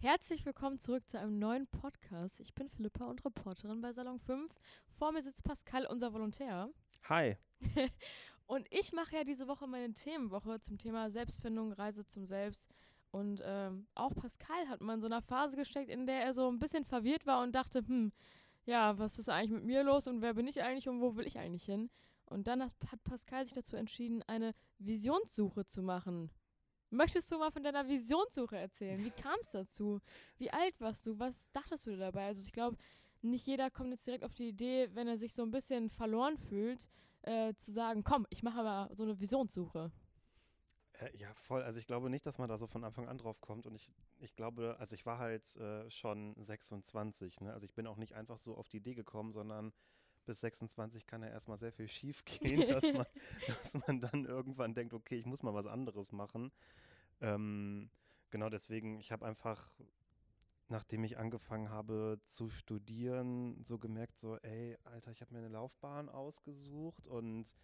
[0.00, 2.38] Herzlich willkommen zurück zu einem neuen Podcast.
[2.38, 4.54] Ich bin Philippa und Reporterin bei Salon 5.
[4.96, 6.70] Vor mir sitzt Pascal, unser Volontär.
[7.08, 7.36] Hi.
[8.46, 12.72] und ich mache ja diese Woche meine Themenwoche zum Thema Selbstfindung, Reise zum Selbst.
[13.10, 16.48] Und ähm, auch Pascal hat mal in so einer Phase gesteckt, in der er so
[16.48, 18.12] ein bisschen verwirrt war und dachte, hm,
[18.66, 21.26] ja, was ist eigentlich mit mir los und wer bin ich eigentlich und wo will
[21.26, 21.90] ich eigentlich hin?
[22.24, 22.72] Und dann hat
[23.02, 26.30] Pascal sich dazu entschieden, eine Visionssuche zu machen.
[26.90, 29.04] Möchtest du mal von deiner Visionssuche erzählen?
[29.04, 30.00] Wie kam es dazu?
[30.38, 31.18] Wie alt warst du?
[31.18, 32.26] Was dachtest du dabei?
[32.26, 32.78] Also ich glaube,
[33.20, 36.38] nicht jeder kommt jetzt direkt auf die Idee, wenn er sich so ein bisschen verloren
[36.38, 36.88] fühlt,
[37.22, 39.90] äh, zu sagen, komm, ich mache aber so eine Visionssuche.
[40.94, 41.62] Äh, ja, voll.
[41.62, 43.66] Also ich glaube nicht, dass man da so von Anfang an drauf kommt.
[43.66, 47.42] Und ich, ich glaube, also ich war halt äh, schon 26.
[47.42, 47.52] Ne?
[47.52, 49.72] Also ich bin auch nicht einfach so auf die Idee gekommen, sondern
[50.28, 53.06] bis 26 kann ja erstmal sehr viel schief gehen, dass man,
[53.46, 56.52] dass man dann irgendwann denkt, okay, ich muss mal was anderes machen.
[57.20, 57.90] Ähm,
[58.30, 59.72] genau deswegen, ich habe einfach,
[60.68, 65.48] nachdem ich angefangen habe zu studieren, so gemerkt, so, ey, Alter, ich habe mir eine
[65.48, 67.54] Laufbahn ausgesucht und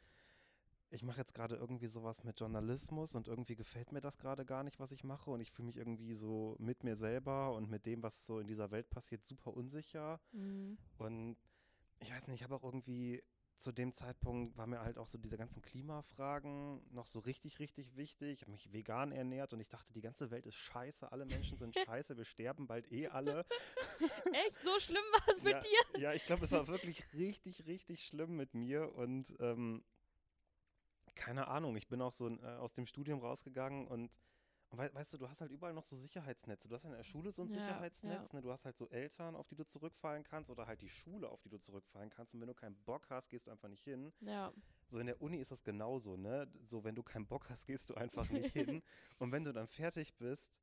[0.91, 4.63] ich mache jetzt gerade irgendwie sowas mit Journalismus und irgendwie gefällt mir das gerade gar
[4.63, 7.85] nicht, was ich mache und ich fühle mich irgendwie so mit mir selber und mit
[7.85, 10.21] dem, was so in dieser Welt passiert, super unsicher.
[10.33, 10.79] Mhm.
[10.99, 11.37] Und
[12.01, 13.23] ich weiß nicht, ich habe auch irgendwie
[13.57, 17.97] zu dem Zeitpunkt war mir halt auch so diese ganzen Klimafragen noch so richtig, richtig
[17.97, 18.33] wichtig.
[18.33, 21.57] Ich habe mich vegan ernährt und ich dachte, die ganze Welt ist scheiße, alle Menschen
[21.57, 23.47] sind scheiße, wir sterben bald eh alle.
[24.47, 24.59] Echt?
[24.63, 26.01] So schlimm war es mit ja, dir?
[26.01, 29.85] Ja, ich glaube, es war wirklich richtig, richtig schlimm mit mir und ähm,
[31.15, 34.11] keine Ahnung, ich bin auch so äh, aus dem Studium rausgegangen und und
[34.79, 36.69] we weißt du, du hast halt überall noch so Sicherheitsnetze.
[36.69, 38.37] Du hast in der Schule so ein ja, Sicherheitsnetz, ja.
[38.39, 38.43] Ne?
[38.43, 41.41] Du hast halt so Eltern, auf die du zurückfallen kannst oder halt die Schule, auf
[41.43, 42.35] die du zurückfallen kannst.
[42.35, 44.13] Und wenn du keinen Bock hast, gehst du einfach nicht hin.
[44.21, 44.53] Ja.
[44.87, 46.51] So in der Uni ist das genauso, ne?
[46.63, 48.83] So, wenn du keinen Bock hast, gehst du einfach nicht hin.
[49.19, 50.61] Und wenn du dann fertig bist,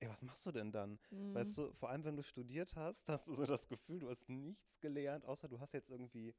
[0.00, 0.98] ey, was machst du denn dann?
[1.10, 1.34] Mhm.
[1.34, 4.28] Weißt du, vor allem wenn du studiert hast, hast du so das Gefühl, du hast
[4.28, 6.34] nichts gelernt, außer du hast jetzt irgendwie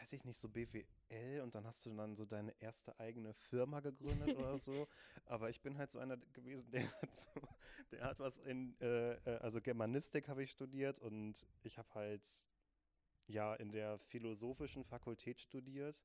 [0.00, 3.80] weiß ich nicht, so BWL und dann hast du dann so deine erste eigene Firma
[3.80, 4.88] gegründet oder so.
[5.26, 7.40] Aber ich bin halt so einer gewesen, der hat, so,
[7.92, 12.46] der hat was in, äh, äh also Germanistik habe ich studiert und ich habe halt
[13.26, 16.04] ja in der philosophischen Fakultät studiert.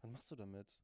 [0.00, 0.80] Was machst du damit?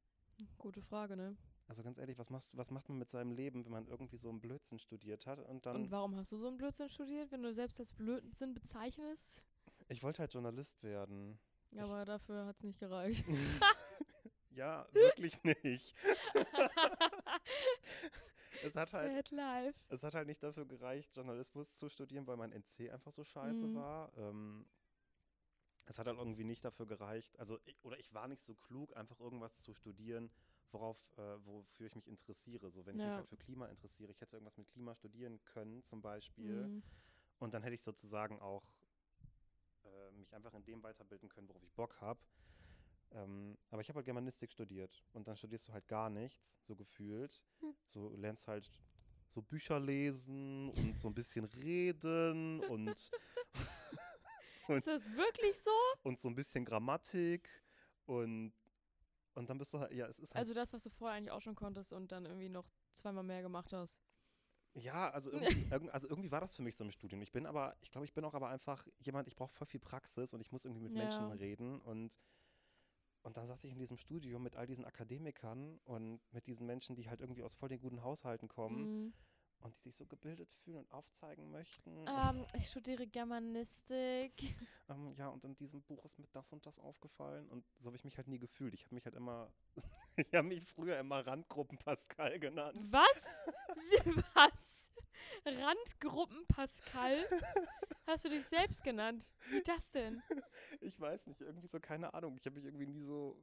[0.57, 1.37] Gute Frage, ne?
[1.67, 4.29] Also ganz ehrlich, was, machst, was macht man mit seinem Leben, wenn man irgendwie so
[4.29, 5.75] einen Blödsinn studiert hat und dann.
[5.77, 9.43] Und warum hast du so einen Blödsinn studiert, wenn du selbst als Blödsinn bezeichnest?
[9.87, 11.39] Ich wollte halt Journalist werden.
[11.77, 13.25] Aber dafür hat es nicht gereicht.
[14.51, 15.95] ja, wirklich nicht.
[18.63, 19.79] es, hat halt, life.
[19.89, 23.67] es hat halt nicht dafür gereicht, Journalismus zu studieren, weil mein NC einfach so scheiße
[23.67, 23.75] mhm.
[23.75, 24.11] war.
[24.17, 24.65] Ähm,
[25.85, 28.95] es hat halt irgendwie nicht dafür gereicht, also ich, oder ich war nicht so klug,
[28.95, 30.31] einfach irgendwas zu studieren,
[30.71, 32.71] worauf, äh, wofür ich mich interessiere.
[32.71, 33.03] So, wenn ja.
[33.03, 36.67] ich mich halt für Klima interessiere, ich hätte irgendwas mit Klima studieren können, zum Beispiel.
[36.67, 36.83] Mhm.
[37.39, 38.63] Und dann hätte ich sozusagen auch
[39.91, 42.19] äh, mich einfach in dem weiterbilden können, worauf ich Bock habe.
[43.11, 46.75] Ähm, aber ich habe halt Germanistik studiert und dann studierst du halt gar nichts, so
[46.75, 47.45] gefühlt.
[47.59, 47.75] Hm.
[47.85, 48.71] So lernst halt
[49.27, 53.11] so Bücher lesen und so ein bisschen reden und, und
[54.77, 55.71] Ist das wirklich so?
[56.03, 57.49] Und so ein bisschen Grammatik
[58.05, 58.53] und
[59.33, 61.31] und dann bist du halt, ja, es ist halt Also das, was du vorher eigentlich
[61.31, 63.99] auch schon konntest und dann irgendwie noch zweimal mehr gemacht hast.
[64.73, 67.21] Ja, also irgendwie, also irgendwie war das für mich so im Studium.
[67.21, 69.79] Ich bin aber, ich glaube, ich bin auch aber einfach jemand, ich brauche voll viel
[69.79, 70.99] Praxis und ich muss irgendwie mit ja.
[70.99, 72.19] Menschen reden und
[73.23, 76.95] und dann saß ich in diesem Studium mit all diesen Akademikern und mit diesen Menschen,
[76.95, 79.05] die halt irgendwie aus voll den guten Haushalten kommen.
[79.05, 79.13] Mhm
[79.61, 82.05] und die sich so gebildet fühlen und aufzeigen möchten.
[82.07, 84.33] Ähm, ich studiere Germanistik.
[84.89, 87.95] Ähm, ja, und in diesem Buch ist mir das und das aufgefallen und so habe
[87.95, 88.73] ich mich halt nie gefühlt.
[88.73, 89.53] Ich habe mich halt immer,
[90.15, 92.77] ich habe mich früher immer Randgruppen Pascal genannt.
[92.91, 93.25] Was?
[94.33, 94.91] Was?
[95.45, 97.17] Randgruppen Pascal?
[98.07, 99.31] Hast du dich selbst genannt?
[99.49, 100.21] Wie das denn?
[100.81, 102.37] Ich weiß nicht, irgendwie so, keine Ahnung.
[102.37, 103.37] Ich habe mich irgendwie nie so,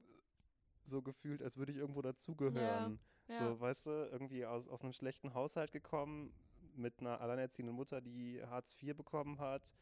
[0.85, 2.99] so gefühlt, als würde ich irgendwo dazugehören.
[3.29, 3.35] Ja.
[3.35, 3.39] Ja.
[3.41, 6.33] So, weißt du, irgendwie aus, aus einem schlechten Haushalt gekommen,
[6.75, 9.75] mit einer alleinerziehenden Mutter, die Hartz IV bekommen hat,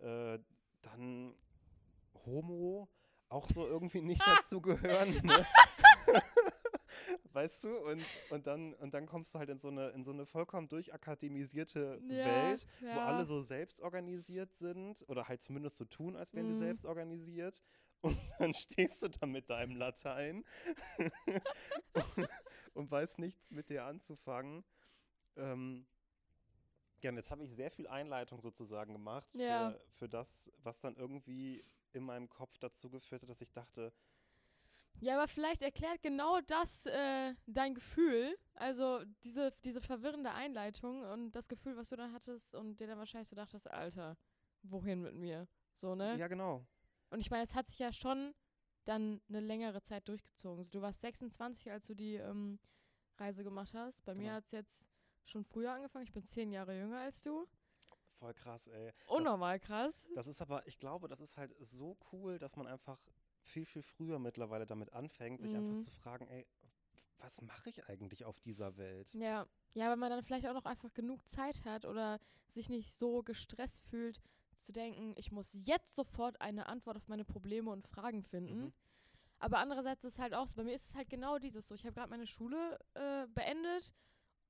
[0.00, 0.38] äh,
[0.82, 1.34] dann
[2.26, 2.88] Homo,
[3.28, 5.20] auch so irgendwie nicht dazugehören.
[5.22, 5.46] Ne?
[7.32, 7.76] weißt du?
[7.78, 10.68] Und, und, dann, und dann kommst du halt in so eine, in so eine vollkommen
[10.68, 12.96] durchakademisierte ja, Welt, ja.
[12.96, 16.52] wo alle so selbst organisiert sind oder halt zumindest so tun, als wären mhm.
[16.52, 17.62] sie selbst organisiert.
[18.00, 20.44] Und dann stehst du da mit deinem Latein
[20.98, 21.12] und,
[22.74, 24.62] und weißt nichts mit dir anzufangen.
[25.34, 25.84] Ähm,
[27.02, 29.70] ja, und jetzt habe ich sehr viel Einleitung sozusagen gemacht ja.
[29.70, 33.92] für, für das, was dann irgendwie in meinem Kopf dazu geführt hat, dass ich dachte,
[35.00, 41.32] Ja, aber vielleicht erklärt genau das äh, dein Gefühl, also diese, diese verwirrende Einleitung und
[41.32, 44.16] das Gefühl, was du dann hattest und dir dann wahrscheinlich so dachtest, Alter,
[44.62, 45.46] wohin mit mir?
[45.72, 46.16] So, ne?
[46.16, 46.66] Ja, genau.
[47.10, 48.34] Und ich meine, es hat sich ja schon
[48.84, 50.58] dann eine längere Zeit durchgezogen.
[50.58, 52.58] Also du warst 26, als du die ähm,
[53.18, 54.04] Reise gemacht hast.
[54.04, 54.34] Bei mir Genau.
[54.36, 54.90] hat es jetzt
[55.24, 56.04] schon früher angefangen.
[56.04, 57.46] Ich bin zehn Jahre jünger als du.
[58.18, 58.92] Voll krass, ey.
[59.06, 60.08] Unnormal krass.
[60.14, 62.98] Das ist aber, ich glaube, das ist halt so cool, dass man einfach
[63.42, 65.58] viel, viel früher mittlerweile damit anfängt, sich Mhm.
[65.58, 66.46] einfach zu fragen, ey,
[67.18, 69.12] was mache ich eigentlich auf dieser Welt?
[69.14, 69.46] Ja.
[69.74, 72.18] Ja, weil man dann vielleicht auch noch einfach genug Zeit hat oder
[72.48, 74.20] sich nicht so gestresst fühlt,
[74.56, 78.64] zu denken, ich muss jetzt sofort eine Antwort auf meine Probleme und Fragen finden.
[78.64, 78.72] Mhm.
[79.38, 81.74] Aber andererseits ist es halt auch so, bei mir ist es halt genau dieses so.
[81.76, 83.94] Ich habe gerade meine Schule äh, beendet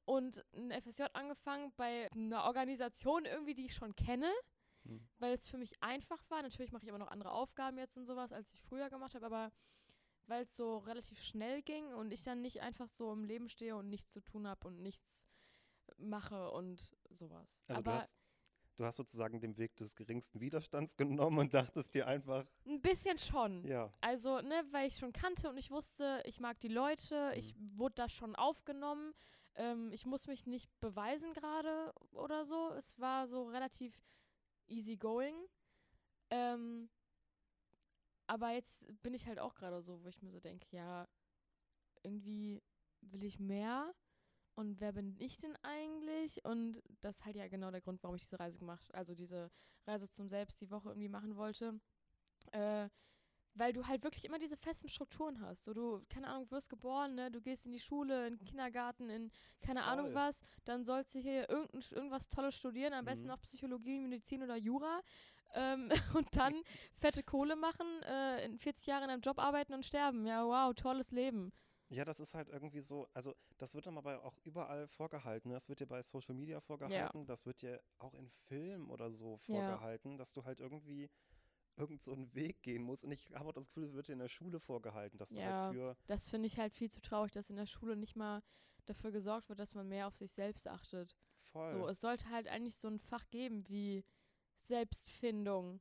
[0.08, 4.32] und ein FSJ angefangen bei einer Organisation irgendwie, die ich schon kenne,
[4.84, 5.06] Mhm.
[5.18, 6.40] weil es für mich einfach war.
[6.40, 9.26] Natürlich mache ich aber noch andere Aufgaben jetzt und sowas, als ich früher gemacht habe,
[9.26, 9.52] aber
[10.26, 13.76] weil es so relativ schnell ging und ich dann nicht einfach so im Leben stehe
[13.76, 15.26] und nichts zu tun habe und nichts
[15.98, 17.60] mache und sowas.
[17.66, 18.14] Also du aber hast,
[18.76, 20.96] du hast sozusagen den Weg des geringsten Widerstands
[21.30, 23.66] genommen und dachtest dir einfach, ein bisschen schon.
[23.66, 27.54] ja, Also, ne, weil ich schon kannte und ich wusste, ich mag die Leute, ich
[27.76, 29.12] wurde da schon aufgenommen.
[29.56, 32.70] Ähm, ich muss mich nicht beweisen gerade oder so.
[32.74, 34.00] Es war so relativ
[34.66, 35.36] easy going.
[36.30, 36.90] Ähm,
[38.26, 41.08] aber jetzt bin ich halt auch gerade so, wo ich mir so denke, ja,
[42.02, 42.62] irgendwie
[43.00, 43.94] will ich mehr.
[44.54, 46.44] Und wer bin ich denn eigentlich?
[46.44, 49.50] Und das ist halt ja genau der Grund, warum ich diese Reise gemacht, also diese
[49.86, 51.80] Reise zum Selbst die Woche irgendwie machen wollte.
[52.52, 52.88] Äh,
[53.54, 55.64] weil du halt wirklich immer diese festen Strukturen hast.
[55.64, 57.30] So, du, keine Ahnung, wirst geboren, ne?
[57.30, 59.30] du gehst in die Schule, in den Kindergarten, in
[59.60, 60.14] keine Ahnung Voll.
[60.14, 63.34] was, dann sollst du hier irgendein, irgendwas Tolles studieren, am besten Mhm.
[63.34, 65.00] auch Psychologie, Medizin oder Jura.
[65.54, 66.54] Ähm, und dann
[66.94, 70.26] fette Kohle machen, äh, in 40 Jahren in einem Job arbeiten und sterben.
[70.26, 71.52] Ja, wow, tolles Leben.
[71.90, 75.48] Ja, das ist halt irgendwie so, also das wird dann aber auch überall vorgehalten.
[75.48, 75.54] ne?
[75.54, 79.38] Das wird dir bei Social Media vorgehalten, das wird dir auch in Filmen oder so
[79.38, 81.08] vorgehalten, dass du halt irgendwie
[81.78, 83.04] irgend so einen Weg gehen musst.
[83.04, 85.36] Und ich habe auch das Gefühl, es wird dir in der Schule vorgehalten, dass du
[85.36, 85.44] Ja.
[85.44, 88.42] halt für, Das finde ich halt viel zu traurig, dass in der Schule nicht mal
[88.86, 91.14] dafür gesorgt wird, dass man mehr auf sich selbst achtet.
[91.52, 91.70] voll.
[91.72, 94.04] So, es sollte halt eigentlich so ein Fach geben wie
[94.56, 95.80] Selbstfindung.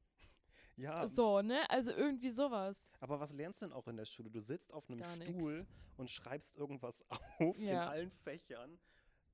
[0.76, 1.70] ja, So, ne?
[1.70, 2.90] Also irgendwie sowas.
[3.00, 4.30] aber was lernst du denn auch in der Schule?
[4.30, 5.32] Du sitzt auf einem Gar nix.
[5.32, 5.68] Stuhl
[5.98, 7.04] und schreibst irgendwas
[7.40, 7.88] auf in Ja.
[7.88, 8.80] allen Fächern.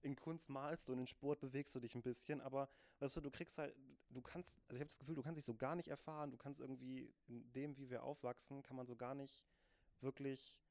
[0.03, 2.69] In Kunst malst du und in Sport bewegst du dich ein bisschen, aber
[2.99, 3.73] weißt du, du kriegst halt,
[4.09, 6.37] du kannst, also ich habe das Gefühl, du kannst dich so gar nicht erfahren, du
[6.37, 9.45] kannst irgendwie in dem, wie wir aufwachsen, kann man so gar nicht
[10.01, 10.61] wirklich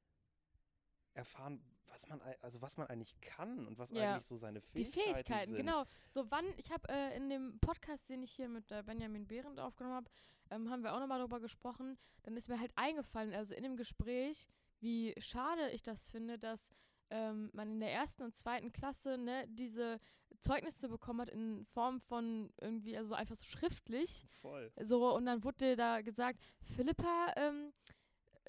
[1.15, 4.15] erfahren, was man, also was man eigentlich kann und was Ja.
[4.15, 5.57] eigentlich so seine Die Fähigkeiten, Fähigkeiten, sind.
[5.57, 5.85] genau.
[6.09, 9.61] So, wann, ich habe äh, in dem Podcast, den ich hier mit äh, Benjamin Behrendt
[9.61, 10.11] aufgenommen habe,
[10.51, 11.99] ähm, haben wir auch nochmal darüber gesprochen.
[12.23, 14.47] Dann ist mir halt eingefallen, also in dem Gespräch,
[14.81, 16.71] wie schade ich das finde, dass
[17.13, 20.01] ähm, man in der ersten und zweiten Klasse ne, diese
[20.41, 24.25] Zeugnisse bekommen hat in Form von irgendwie, also einfach so schriftlich.
[24.41, 24.73] Voll.
[24.81, 26.41] So, und dann wurde dir da gesagt,
[26.75, 27.73] Philippa, ähm,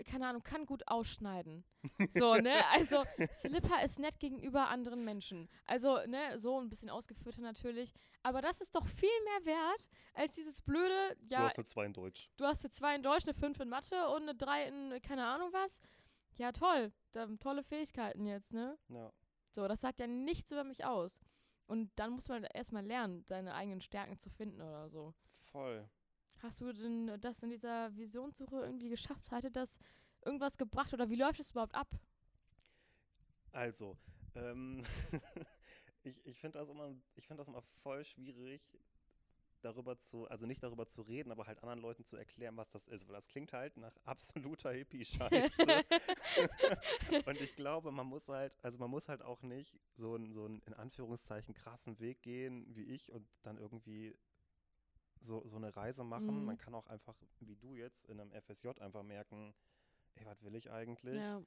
[0.06, 1.63] keine Ahnung, kann gut ausschneiden.
[2.15, 2.65] So, ne?
[2.71, 3.04] Also,
[3.42, 5.50] Philippa ist nett gegenüber anderen Menschen.
[5.66, 7.94] Also, ne, so ein bisschen ausgeführter natürlich.
[8.24, 11.86] Aber das ist doch viel mehr wert als dieses blöde, Du ja, hast eine 2
[11.86, 12.30] in Deutsch.
[12.38, 15.25] du hast eine 2 in Deutsch, eine 5 in Mathe und eine 3 in keine
[15.25, 15.81] Ahnung was.
[16.38, 16.91] Ja, toll.
[17.12, 18.77] Da, tolle Fähigkeiten jetzt, ne?
[18.89, 19.12] Ja.
[19.51, 21.21] So, das sagt ja nichts über mich aus.
[21.68, 25.13] Und dann muss man erstmal lernen, seine eigenen Stärken zu finden oder so.
[25.35, 25.87] Voll.
[26.40, 29.31] Hast du denn das in dieser Visionssuche irgendwie geschafft?
[29.31, 29.80] Hatte das
[30.25, 31.87] irgendwas gebracht oder wie läuft es überhaupt ab?
[33.52, 33.97] Also,
[34.35, 34.83] ähm,
[36.04, 38.78] ich, ich finde das, immer- ich find das immer voll schwierig,
[39.64, 42.88] darüber zu, also nicht darüber zu reden, aber halt anderen Leuten zu erklären, was das
[42.88, 45.66] ist, weil das klingt halt nach absoluter Hippie-Scheiße.
[47.26, 50.46] Und ich glaube, man muss halt, also man muss halt auch nicht so einen, so
[50.46, 54.18] einen in Anführungszeichen krassen Weg gehen wie ich und dann irgendwie
[55.20, 56.40] so, so eine Reise machen.
[56.40, 56.46] Mhm.
[56.46, 59.54] Man kann auch einfach, wie du jetzt, in einem FSJ einfach merken,
[60.16, 61.20] ey, was will ich eigentlich?
[61.22, 61.42] ja.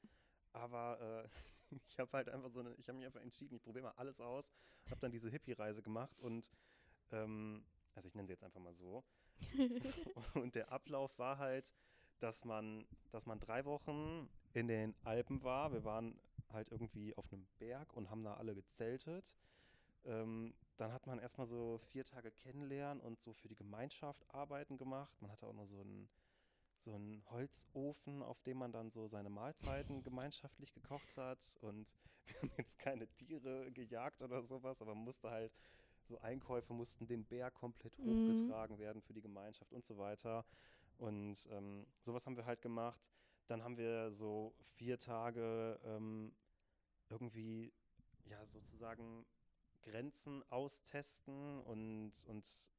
[0.52, 1.28] Aber äh,
[1.88, 4.20] ich habe halt einfach so eine, ich habe mich einfach entschieden, ich probiere mal alles
[4.20, 4.52] aus,
[4.88, 6.50] habe dann diese Hippie-Reise gemacht und
[7.10, 7.64] ähm,
[7.96, 9.02] also ich nenne sie jetzt einfach mal so.
[10.34, 11.74] und der Ablauf war halt,
[12.20, 15.72] dass man, dass man drei Wochen in den Alpen war.
[15.72, 16.18] Wir waren
[16.52, 19.36] halt irgendwie auf einem Berg und haben da alle gezeltet.
[20.04, 24.76] Ähm, dann hat man erstmal so vier Tage kennenlernen und so für die Gemeinschaft arbeiten
[24.76, 25.20] gemacht.
[25.20, 26.08] Man hatte auch noch so einen,
[26.80, 31.56] so einen Holzofen, auf dem man dann so seine Mahlzeiten gemeinschaftlich gekocht hat.
[31.60, 35.52] Und wir haben jetzt keine Tiere gejagt oder sowas, aber man musste halt,
[36.06, 38.10] so Einkäufe mussten den Berg komplett Mhm.
[38.10, 40.44] hochgetragen werden für die Gemeinschaft und so weiter.
[40.98, 43.10] Und ähm, sowas haben wir halt gemacht.
[43.48, 46.34] dann haben wir so vier Tage ähm,
[47.08, 47.72] irgendwie,
[48.24, 49.24] ja, sozusagen
[49.82, 52.72] Grenzen austesten und, und,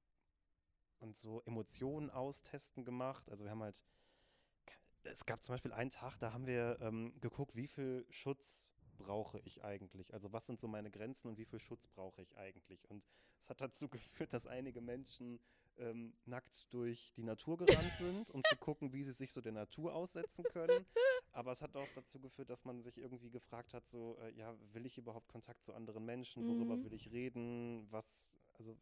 [1.00, 3.30] und so Emotionen austesten gemacht.
[3.30, 3.86] Also wir haben halt,
[5.04, 9.40] es gab zum Beispiel einen Tag, da haben wir ähm, geguckt, wie viel Schutz brauche
[9.46, 10.14] ich eigentlich?
[10.14, 12.90] Also was sind so meine Grenzen und wie viel Schutz brauche ich eigentlich?
[12.90, 13.06] Und
[13.40, 15.40] es hat dazu geführt, dass einige Menschen
[15.78, 19.52] ähm, nackt durch die Natur gerannt sind, um zu gucken, wie sie sich so der
[19.52, 20.86] Natur aussetzen können.
[21.32, 24.56] Aber es hat auch dazu geführt, dass man sich irgendwie gefragt hat, so, äh, ja,
[24.74, 26.48] will ich überhaupt Kontakt zu anderen Menschen?
[26.48, 26.84] Worüber Mhm.
[26.84, 27.88] will ich reden?
[27.92, 28.76] Was, also,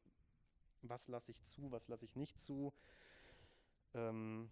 [0.84, 2.74] was lasse ich zu, was lasse ich nicht zu?
[3.94, 4.50] Ähm,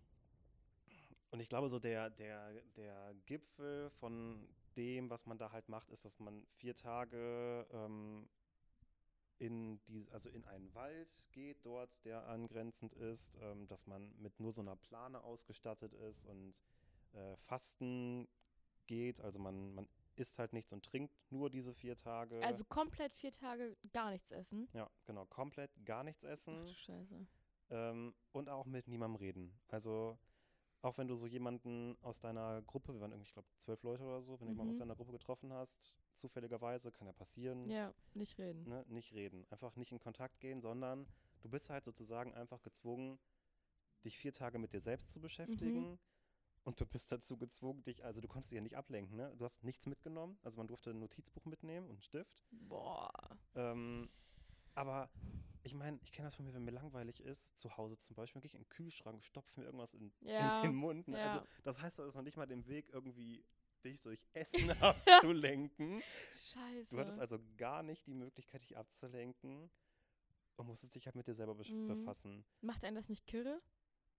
[1.32, 5.90] und ich glaube, so der, der, der Gipfel von dem, was man da halt macht,
[5.90, 8.30] ist, dass man vier Tage ähm,
[9.40, 14.40] in die, also in einen Wald geht, dort, der angrenzend ist, ähm, dass man mit
[14.40, 16.56] nur so einer Plane ausgestattet ist und
[17.14, 18.28] äh, Fasten
[18.88, 19.20] geht.
[19.22, 22.42] Also man, man isst halt nichts und trinkt nur diese vier Tage.
[22.44, 24.70] Also komplett vier Tage gar nichts essen.
[24.74, 26.66] ja, genau, komplett gar nichts Ach essen.
[26.66, 27.28] du Scheiße.
[27.70, 29.60] Ähm, und auch mit niemandem reden.
[29.70, 30.18] Also
[30.84, 34.04] auch wenn du so jemanden aus deiner Gruppe, wir waren irgendwie, ich glaube, zwölf Leute
[34.04, 34.80] oder so, wenn du jemanden aus Mhm.
[34.80, 38.68] deiner Gruppe getroffen hast, zufälligerweise, kann ja passieren, Ja, nicht reden.
[38.68, 39.46] ne, nicht reden.
[39.50, 41.08] Einfach nicht in Kontakt gehen, sondern
[41.42, 43.18] du bist halt sozusagen einfach gezwungen,
[44.04, 46.00] dich vier Tage mit dir selbst zu beschäftigen.
[46.66, 49.34] Und du bist dazu gezwungen, dich, also du konntest dich ja nicht ablenken, ne?
[49.38, 50.38] Du hast nichts mitgenommen.
[50.44, 52.46] Also man durfte ein Notizbuch mitnehmen und einen Stift.
[52.52, 53.12] Boah.
[53.56, 54.10] Ähm,
[54.76, 55.10] aber
[55.64, 58.42] ich meine, ich kenne das von mir, wenn mir langweilig ist, zu Hause zum Beispiel,
[58.42, 61.08] gehe ich in den Kühlschrank, stopfe mir irgendwas in, Ja, in den Mund.
[61.08, 61.18] Ne?
[61.18, 61.24] ja.
[61.32, 63.44] Also das heißt, du hast noch nicht mal den Weg, irgendwie
[63.84, 66.02] dich durch Essen abzulenken.
[66.32, 66.90] Scheiße.
[66.90, 69.70] Du hattest also gar nicht die Möglichkeit, dich abzulenken
[70.58, 71.88] und musstest dich halt mit dir selber Mhm.
[71.88, 72.46] befassen.
[72.62, 73.62] Macht einen das nicht kirre?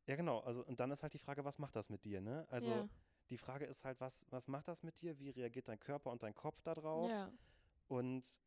[0.07, 0.41] Ja, genau.
[0.41, 2.47] Also, und dann ist halt die Frage, was macht das mit dir, ne?
[2.51, 2.89] Also, ja.
[3.31, 5.19] die Frage ist halt, was, was macht das mit dir?
[5.19, 7.11] Wie reagiert dein Körper und dein Kopf darauf?
[7.11, 7.33] ja.
[7.89, 8.41] Und,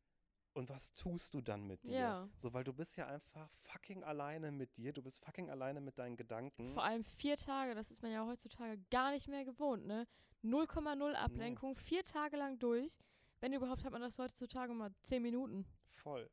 [0.54, 1.92] und was tust du dann mit dir?
[1.92, 2.28] Ja.
[2.36, 5.98] So, weil du bist ja einfach fucking alleine mit dir, du bist fucking alleine mit
[5.98, 6.68] deinen Gedanken.
[6.68, 10.06] Vor allem vier Tage, das ist man ja heutzutage gar nicht mehr gewohnt, ne?
[10.44, 12.98] 0,0 Ablenkung, vier Tage lang durch.
[13.40, 15.64] Wenn überhaupt hat man das heutzutage mal zehn Minuten.
[15.90, 16.28] Voll.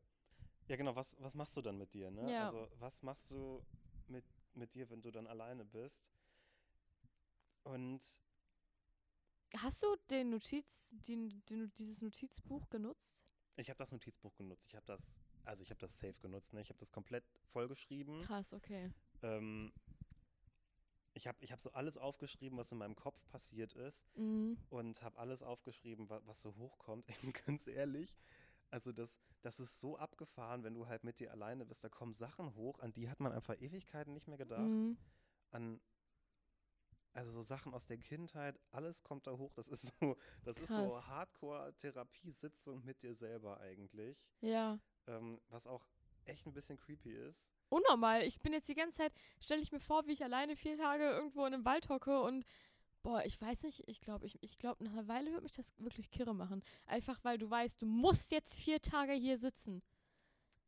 [0.67, 2.31] Ja, genau, was, was machst du dann mit dir, ne?
[2.31, 2.45] Ja.
[2.45, 3.63] Also, was machst du
[4.07, 6.09] mit, mit dir, wenn du dann alleine bist?
[7.63, 8.01] Und
[9.57, 13.23] Hast du den Notiz, den, den, dieses Notizbuch genutzt?
[13.55, 14.67] Ich habe das Notizbuch genutzt.
[14.67, 16.61] Ich habe das, also ich habe das safe genutzt, ne?
[16.61, 18.21] Ich habe das komplett vollgeschrieben.
[18.23, 18.91] Krass, okay.
[19.21, 19.71] Ähm,
[21.13, 24.05] ich habe ich hab so alles aufgeschrieben, was in meinem Kopf passiert ist.
[24.15, 24.57] Mhm.
[24.69, 27.07] und habe alles aufgeschrieben, wa was so hochkommt.
[27.23, 28.17] Ey, ganz ehrlich,
[28.71, 31.83] also das, das ist so abgefahren, wenn du halt mit dir alleine bist.
[31.83, 34.61] Da kommen Sachen hoch, an die hat man einfach Ewigkeiten nicht mehr gedacht.
[34.61, 34.97] Mhm.
[35.51, 35.79] An
[37.15, 39.53] also so Sachen aus der Kindheit, alles kommt da hoch.
[39.53, 41.07] Das ist so, das ist so Krass.
[41.07, 44.79] Hardcore-Therapiesitzung mit dir selber eigentlich, Ja.
[45.07, 45.85] ähm, was auch
[46.25, 47.43] echt ein bisschen creepy ist.
[47.69, 48.23] Unnormal.
[48.23, 51.03] Ich bin jetzt die ganze Zeit, stelle ich mir vor, wie ich alleine vier Tage
[51.09, 52.45] irgendwo in einem Wald hocke und
[53.01, 55.71] boah, ich weiß nicht, ich glaube, ich, ich glaube, nach einer Weile wird mich das
[55.77, 56.63] wirklich kirre machen.
[56.85, 59.81] Einfach weil du weißt, du musst jetzt vier Tage hier sitzen.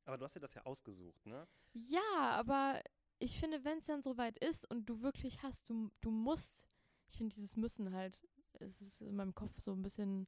[0.05, 1.47] Aber du hast dir das ja ausgesucht, ne?
[1.73, 2.81] Ja, aber
[3.19, 6.67] ich finde, wenn es dann soweit ist und du wirklich hast, du, du musst,
[7.07, 8.27] ich finde dieses Müssen halt,
[8.59, 10.27] es ist in meinem Kopf so ein bisschen,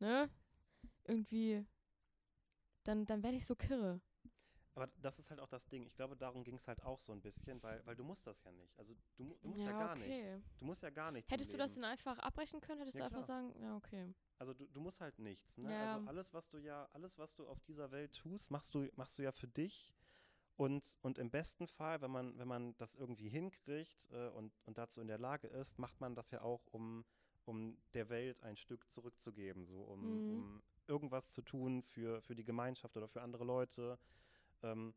[0.00, 0.30] ne,
[1.04, 1.64] irgendwie,
[2.84, 4.00] dann, dann werde ich so kirre.
[4.74, 5.86] Aber das ist halt auch das Ding.
[5.86, 8.44] Ich glaube, darum ging es halt auch so ein bisschen, weil, weil du musst das
[8.44, 8.78] ja nicht.
[8.78, 10.58] Also du, du musst ja, gar nichts.
[10.58, 11.30] Du musst ja gar nichts.
[11.30, 12.80] Hättest du das denn einfach abbrechen können?
[12.80, 13.42] Hättest Ja, du einfach klar.
[13.42, 14.14] sagen, ja, okay.
[14.38, 15.56] Also du, du musst halt nichts.
[15.56, 15.72] Ne?
[15.72, 15.94] Ja.
[15.94, 19.18] Also alles, was du ja, alles, was du auf dieser Welt tust, machst du, machst
[19.18, 19.94] du ja für dich.
[20.56, 24.78] Und, und im besten Fall, wenn man, wenn man das irgendwie hinkriegt äh, und, und
[24.78, 27.04] dazu in der Lage ist, macht man das ja auch, um,
[27.44, 30.26] um der Welt ein Stück zurückzugeben, so um, Mhm.
[30.26, 33.98] um irgendwas zu tun für, für die Gemeinschaft oder für andere Leute.
[34.62, 34.94] Ähm,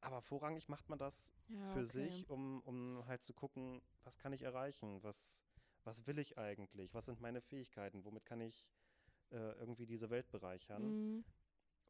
[0.00, 1.90] aber vorrangig macht man das Ja, für okay.
[1.92, 5.42] sich, um, um halt zu gucken, was kann ich erreichen, was,
[5.84, 8.72] was will ich eigentlich, was sind meine Fähigkeiten, womit kann ich
[9.30, 10.94] äh, irgendwie diese Welt bereichern.
[10.94, 11.24] Mhm.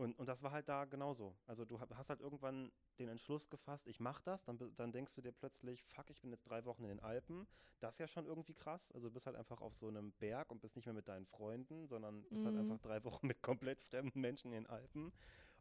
[0.03, 1.37] Und, und das war halt da genauso.
[1.47, 5.23] Also du hast halt irgendwann den Entschluss gefasst, ich mache das, dann, dann denkst du
[5.23, 7.47] dir plötzlich, fuck, ich bin jetzt drei Wochen in den Alpen.
[7.79, 8.91] Das ist ja schon irgendwie krass.
[8.91, 11.25] Also du bist halt einfach auf so einem Berg und bist nicht mehr mit deinen
[11.27, 12.61] Freunden, sondern bist halt Mhm.
[12.63, 15.13] einfach drei Wochen mit komplett fremden Menschen in den Alpen.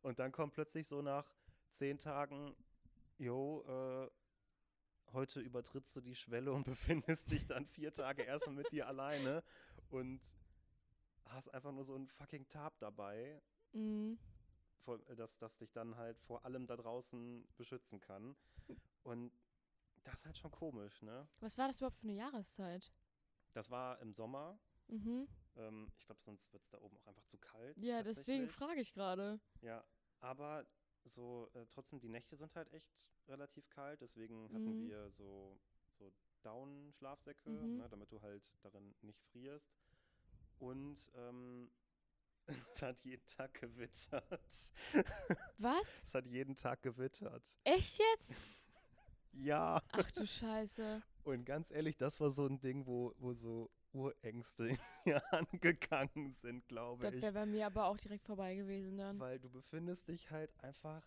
[0.01, 1.31] Und dann kommt plötzlich so nach
[1.69, 2.55] zehn Tagen,
[3.19, 4.09] jo, äh,
[5.13, 9.43] heute übertrittst du die Schwelle und befindest dich dann vier Tage erstmal mit dir alleine
[9.91, 10.19] und
[11.25, 13.39] hast einfach nur so ein fucking Tab dabei,
[13.73, 14.17] Mhm.
[14.81, 18.35] Vor, äh, das, das dich dann halt vor allem da draußen beschützen kann.
[19.03, 19.31] Und
[20.03, 21.27] das ist halt schon komisch, ne?
[21.39, 22.91] Was war das überhaupt für eine Jahreszeit?
[23.53, 24.59] Das war im Sommer.
[24.87, 25.27] Mhm.
[25.55, 27.77] Ähm, ich glaube, sonst wird es da oben auch einfach zu kalt.
[27.77, 29.39] Ja, deswegen frage ich gerade.
[29.61, 29.83] Ja,
[30.19, 30.65] aber
[31.03, 34.01] so äh, trotzdem, die Nächte sind halt echt relativ kalt.
[34.01, 34.79] Deswegen hatten Mhm.
[34.79, 35.59] wir so,
[35.97, 36.11] so
[36.43, 37.77] Down-Schlafsäcke, Mhm.
[37.77, 39.75] ne, damit du halt darin nicht frierst.
[40.59, 41.71] Und ähm,
[42.73, 44.73] es hat jeden Tag gewittert.
[45.57, 46.03] Was?
[46.03, 47.59] es hat jeden Tag gewittert.
[47.63, 48.35] Echt jetzt?
[49.33, 49.81] Ja.
[49.91, 51.01] Ach du Scheiße.
[51.23, 56.31] Und ganz ehrlich, das war so ein Ding, wo, wo so Urängste in mir angegangen
[56.31, 57.21] sind, glaube Das ich.
[57.21, 59.19] wäre bei mir aber auch direkt vorbei gewesen dann.
[59.19, 61.03] Weil du befindest dich halt einfach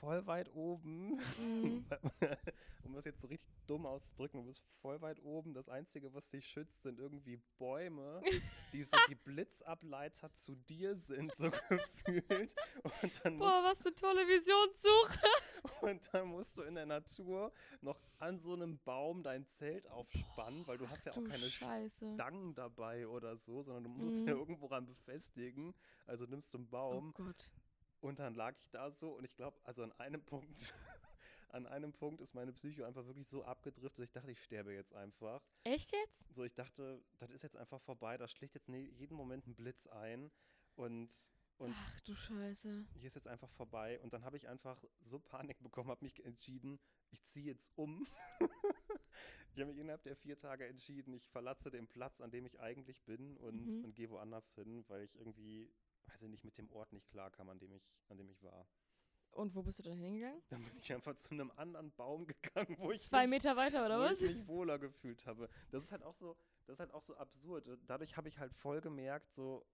[0.00, 1.20] voll weit oben.
[1.38, 1.84] Mhm.
[2.84, 5.54] um das jetzt so richtig dumm auszudrücken, du bist voll weit oben.
[5.54, 8.20] Das Einzige, was dich schützt, sind irgendwie Bäume,
[8.72, 11.50] die so die Blitzableiter zu dir sind, so
[12.04, 12.54] gefühlt.
[13.02, 15.20] Und dann, Boah, musst, was eine tolle Visionssuche.
[15.82, 17.52] und dann musst du in der Natur
[17.82, 22.14] noch an so einem Baum dein Zelt aufspannen, weil du hast ja auch keine Scheiße.
[22.14, 24.28] Stangen dabei oder so, sondern du musst Mhm.
[24.28, 25.74] ja irgendwo ran befestigen.
[26.06, 27.52] Also nimmst du einen Oh Baum Gott.
[28.00, 30.74] Und dann lag ich da so und ich glaube, also an einem Punkt,
[31.48, 34.72] an einem Punkt ist meine Psyche einfach wirklich so abgedriftet, dass ich dachte, ich sterbe
[34.72, 35.42] jetzt einfach.
[35.64, 36.24] Echt jetzt?
[36.34, 39.54] So, ich dachte, das ist jetzt einfach vorbei, da schlägt jetzt ne jeden Moment ein
[39.54, 40.30] Blitz ein
[40.76, 41.10] und,
[41.58, 42.86] und Ach du Scheiße.
[42.94, 44.00] hier ist jetzt einfach vorbei.
[44.00, 46.78] Und dann habe ich einfach so Panik bekommen, habe mich entschieden,
[47.10, 48.06] ich ziehe jetzt um.
[49.54, 52.60] ich habe mich innerhalb der vier Tage entschieden, ich verlasse den Platz, an dem ich
[52.60, 53.84] eigentlich bin und, Mhm.
[53.84, 55.70] und gehe woanders hin, weil ich irgendwie,
[56.12, 58.66] weiß ich nicht, mit dem Ort nicht klarkam, an dem ich, an dem ich war.
[59.32, 60.42] Und wo bist du dann hingegangen?
[60.48, 63.86] Dann bin ich einfach zu einem anderen Baum gegangen, wo ich Zwei mich, Meter weiter,
[63.86, 64.20] oder wo was?
[64.20, 65.48] ich mich wohler gefühlt habe.
[65.70, 66.36] Das ist halt auch so,
[66.66, 67.66] das ist halt auch so absurd.
[67.86, 69.64] Dadurch habe ich halt voll gemerkt, so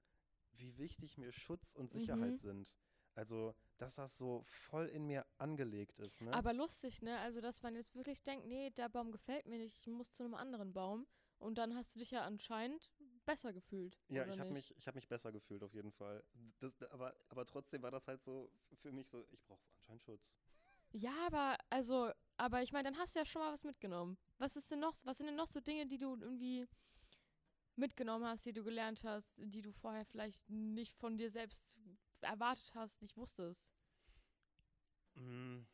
[0.52, 2.38] wie wichtig mir Schutz und Sicherheit Mhm.
[2.38, 2.76] sind.
[3.14, 6.20] Also, dass das so voll in mir angelegt ist.
[6.20, 6.34] Ne?
[6.34, 7.18] Aber lustig, ne?
[7.20, 10.22] Also, dass man jetzt wirklich denkt, nee, der Baum gefällt mir nicht, ich muss zu
[10.22, 11.06] einem anderen Baum.
[11.38, 12.90] Und dann hast du dich ja anscheinend
[13.26, 13.99] besser gefühlt.
[14.09, 16.25] ja, ich habe mich, ich hab mich besser gefühlt auf jeden Fall.
[16.61, 18.50] Das, aber, aber trotzdem war das halt so
[18.83, 20.33] für mich so, ich brauche anscheinend Schutz.
[20.92, 24.19] Ja, aber, also, aber ich meine, dann hast du ja schon mal was mitgenommen.
[24.39, 26.67] Was ist denn noch, was sind denn noch so Dinge, die du irgendwie
[27.76, 31.78] mitgenommen hast, die du gelernt hast, die du vorher vielleicht nicht von dir selbst
[32.21, 33.73] erwartet hast, nicht wusstest?
[35.17, 35.67] Mm,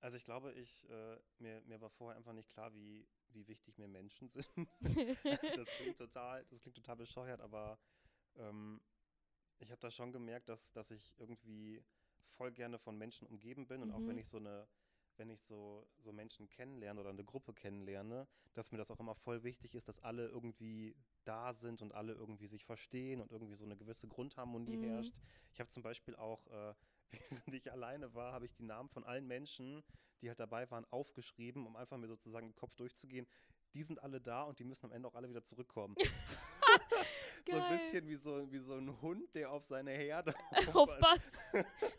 [0.00, 3.78] Also ich glaube, ich, äh, mir, mir war vorher einfach nicht klar, wie, wie wichtig
[3.78, 4.48] mir Menschen sind.
[5.28, 7.78] Also das klingt total, das klingt total bescheuert, aber
[8.36, 8.80] ähm,
[9.58, 11.82] ich habe da schon gemerkt, dass, dass ich irgendwie
[12.36, 14.18] voll gerne von Menschen umgeben bin und auch wenn Mhm.
[14.18, 14.68] ich so eine,
[15.16, 19.14] wenn ich so, so Menschen kennenlerne oder eine Gruppe kennenlerne, dass mir das auch immer
[19.14, 23.54] voll wichtig ist, dass alle irgendwie da sind und alle irgendwie sich verstehen und irgendwie
[23.54, 24.78] so eine gewisse Grundharmonie Mhm.
[24.78, 25.20] herrscht.
[25.52, 26.74] Ich habe zum Beispiel auch, äh,
[27.30, 29.82] während ich alleine war, habe ich die Namen von allen Menschen,
[30.20, 33.26] die halt dabei waren, aufgeschrieben, um einfach mir sozusagen den Kopf durchzugehen.
[33.74, 35.96] Die sind alle da und die müssen am Ende auch alle wieder zurückkommen.
[37.46, 40.34] so ein bisschen wie so, wie so ein Hund, der auf seine Herde
[40.72, 41.36] Aufpasst.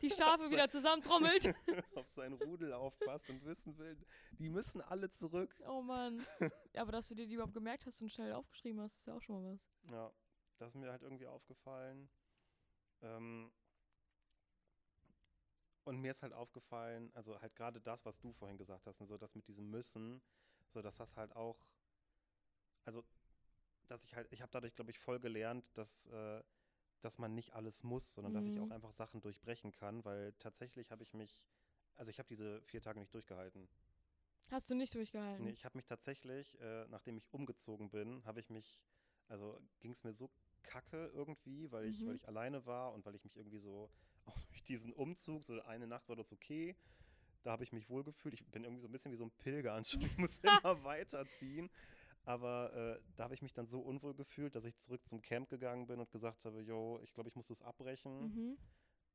[0.02, 1.54] Die Schafe wieder zusammentrommelt.
[1.96, 3.98] auf sein Rudel aufpasst und wissen will,
[4.32, 5.56] die müssen alle zurück.
[5.68, 6.26] Oh Mann.
[6.74, 9.14] Ja, aber dass du dir die überhaupt gemerkt hast und schnell aufgeschrieben hast, ist ja
[9.16, 9.70] auch schon mal was.
[9.92, 10.12] Ja,
[10.58, 12.10] das ist mir halt irgendwie aufgefallen.
[13.02, 13.52] Ähm,
[15.88, 19.18] und mir ist halt aufgefallen, also halt gerade das, was du vorhin gesagt hast, so
[19.18, 20.22] das mit diesem Müssen,
[20.68, 21.66] so dass das halt auch,
[22.84, 23.06] also
[23.88, 26.44] dass ich halt, ich habe dadurch, glaube ich, voll gelernt, dass, äh,
[27.02, 28.72] dass man nicht alles muss, sondern dass ich auch Mhm.
[28.72, 31.46] einfach Sachen durchbrechen kann, weil tatsächlich habe ich mich,
[31.96, 33.70] also ich habe diese vier Tage nicht durchgehalten.
[34.50, 35.44] Hast du nicht durchgehalten?
[35.44, 38.84] Nee, ich habe mich tatsächlich, äh, nachdem ich umgezogen bin, habe ich mich,
[39.28, 40.32] also ging es mir so
[40.64, 42.08] kacke irgendwie, weil ich, Mhm.
[42.08, 43.90] weil ich alleine war und weil ich mich irgendwie so,
[44.28, 46.76] auch durch diesen Umzug, so eine Nacht war das okay,
[47.44, 48.34] da habe ich mich wohlgefühlt.
[48.34, 51.70] Ich bin irgendwie so ein bisschen wie so ein Pilger anscheinend, ich muss immer weiterziehen.
[52.26, 55.50] Aber äh, da habe ich mich dann so unwohl gefühlt, dass ich zurück zum Camp
[55.50, 58.20] gegangen bin und gesagt habe, yo, ich glaube, ich muss das abbrechen.
[58.34, 58.58] Mhm.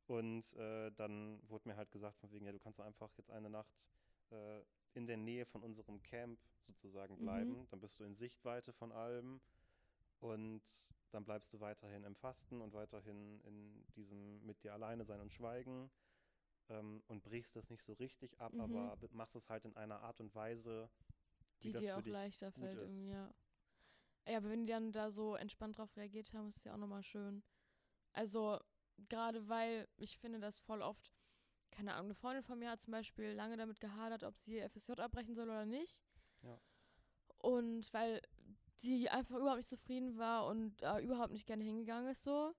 [0.07, 3.51] Und äh, dann wurde mir halt gesagt, von wegen, ja, du kannst einfach jetzt eine
[3.51, 3.87] Nacht
[4.31, 4.63] äh,
[4.95, 7.21] in der Nähe von unserem Camp sozusagen Mhm.
[7.21, 7.67] bleiben.
[7.71, 9.41] Dann bist du in Sichtweite von allem
[10.23, 10.63] und
[11.11, 15.33] dann bleibst du weiterhin im Fasten und weiterhin in diesem mit dir alleine sein und
[15.33, 15.91] schweigen
[16.71, 18.61] ähm, und brichst das nicht so richtig ab, Mhm.
[18.61, 20.89] aber be- machst es halt in einer Art und Weise,
[21.61, 23.07] wie Die das dir für auch dich leichter fällt ist.
[23.09, 23.35] ja.
[24.29, 26.79] Ja, aber wenn die dann da so entspannt drauf reagiert haben, ist es ja auch
[26.79, 27.43] nochmal schön.
[28.13, 28.61] Also,
[29.09, 31.11] gerade weil ich finde, dass voll oft,
[31.71, 34.93] keine Ahnung, eine Freundin von mir hat zum Beispiel lange damit gehadert, ob sie FSJ
[35.01, 36.05] abbrechen soll oder nicht.
[36.43, 36.59] Ja.
[37.39, 38.21] Und weil
[38.83, 42.53] sie einfach überhaupt nicht zufrieden war und äh, überhaupt nicht gerne hingegangen ist so.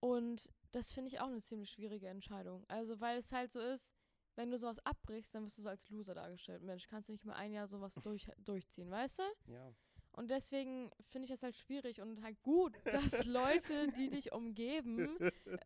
[0.00, 2.64] Und das finde ich auch eine ziemlich schwierige Entscheidung.
[2.68, 3.94] Also, weil es halt so ist,
[4.36, 6.62] wenn du sowas abbrichst, dann wirst du so als Loser dargestellt.
[6.62, 9.52] Mensch, kannst du nicht mal ein Jahr sowas durch, durchziehen, weißt du?
[9.52, 9.72] Ja,
[10.12, 15.16] Und deswegen finde ich das halt schwierig und halt gut, dass Leute, die dich umgeben,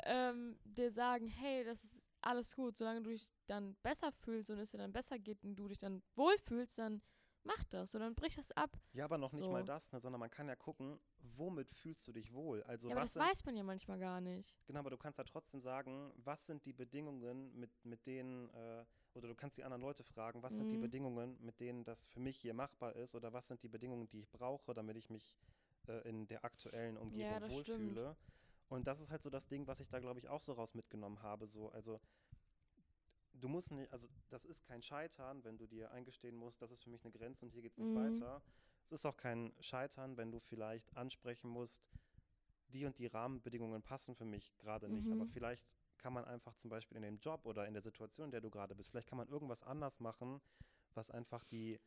[0.05, 4.59] ähm, dir sagen, hey, das ist alles gut, solange du dich dann besser fühlst und
[4.59, 7.01] es dir dann besser geht und du dich dann wohlfühlst, dann
[7.49, 8.71] mach das dann brich das ab.
[8.93, 9.53] Ja, aber noch nicht So.
[9.53, 11.01] mal das, ne, sondern man kann ja gucken,
[11.37, 12.63] womit fühlst du dich wohl?
[12.65, 14.59] Also ja, aber was das sind, weiß man ja manchmal gar nicht.
[14.67, 18.85] genau, aber du kannst ja trotzdem sagen, was sind die Bedingungen, mit, mit denen, äh,
[19.15, 20.81] oder du kannst die anderen Leute fragen, was sind die Mhm.
[20.81, 24.21] Bedingungen, mit denen das für mich hier machbar ist, oder was sind die Bedingungen, die
[24.21, 25.37] ich brauche, damit ich mich
[25.89, 27.51] äh, in der aktuellen Umgebung stimmt.
[27.51, 28.17] wohlfühle.
[28.69, 30.75] Und das ist halt so das Ding, was ich da, glaube ich, auch so raus
[30.75, 31.47] mitgenommen habe.
[31.47, 32.01] So, also
[33.39, 36.83] du musst nicht, also das ist kein Scheitern, wenn du dir eingestehen musst, das ist
[36.83, 37.95] für mich eine Grenze und hier geht es nicht Mhm.
[37.95, 38.43] weiter.
[38.87, 41.91] Es ist auch kein Scheitern, wenn du vielleicht ansprechen musst,
[42.69, 45.13] die und die Rahmenbedingungen passen für mich gerade nicht.
[45.13, 45.33] Aber Mhm.
[45.33, 48.41] vielleicht kann man einfach zum Beispiel in dem Job oder in der Situation, in der
[48.41, 50.41] du gerade bist, vielleicht kann man irgendwas anders machen,
[50.95, 51.81] was einfach die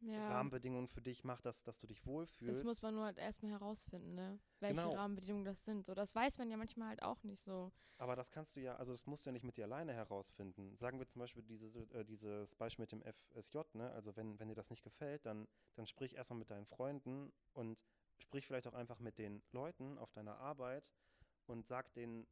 [0.00, 0.28] Ja.
[0.30, 2.60] Rahmenbedingungen für dich macht, dass, dass du dich wohlfühlst.
[2.60, 4.38] Das muss man nur halt erstmal herausfinden, ne?
[4.60, 4.94] Welche Genau.
[4.94, 5.84] Rahmenbedingungen das sind.
[5.86, 7.70] So, das weiß man ja manchmal halt auch nicht so.
[7.98, 10.74] Aber das kannst du ja, also das musst du ja nicht mit dir alleine herausfinden.
[10.78, 13.90] Sagen wir zum Beispiel diese, äh, dieses Beispiel mit dem FSJ, ne?
[13.92, 17.84] Also wenn, wenn dir das nicht gefällt, dann, dann sprich erstmal mit deinen Freunden und
[18.18, 20.94] sprich vielleicht auch einfach mit den Leuten auf deiner Arbeit
[21.46, 22.26] und sag denen,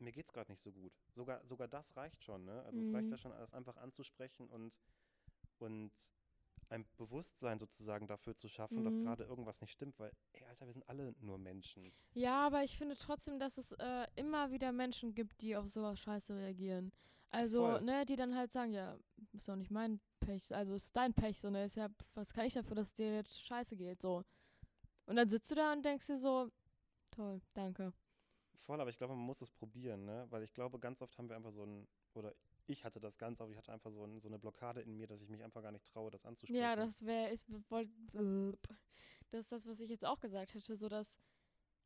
[0.00, 0.92] mir geht's gerade nicht so gut.
[1.12, 2.62] Sogar, sogar das reicht schon, ne?
[2.64, 3.12] Also es reicht Mhm.
[3.12, 4.80] ja schon, das einfach anzusprechen und,
[5.58, 5.92] und
[6.70, 9.02] ein Bewusstsein sozusagen dafür zu schaffen, dass Mhm.
[9.02, 11.92] gerade irgendwas nicht stimmt, weil, ey, Alter, wir sind alle nur Menschen.
[12.14, 15.98] Ja, aber ich finde trotzdem, dass es äh, immer wieder Menschen gibt, die auf sowas
[16.00, 16.92] scheiße reagieren.
[17.30, 17.80] Also, Voll.
[17.82, 18.96] ne, die dann halt sagen, ja,
[19.32, 22.46] ist doch nicht mein Pech, also ist dein Pech, so, ne, ist ja, was kann
[22.46, 24.24] ich dafür, dass es dir jetzt scheiße geht, so.
[25.06, 26.50] Und dann sitzt du da und denkst dir so,
[27.10, 27.92] toll, danke.
[28.60, 30.26] Voll, aber ich glaube, man muss es probieren, ne?
[30.30, 32.32] Weil ich glaube, ganz oft haben wir einfach so ein, oder
[32.66, 35.06] ich hatte das ganz oft, ich hatte einfach so, ein, so eine Blockade in mir,
[35.06, 36.62] dass ich mich einfach gar nicht traue, das anzusprechen.
[36.62, 37.92] Ja, das wäre, ich wollte,
[39.30, 41.18] das ist das, was ich jetzt auch gesagt hätte, so dass,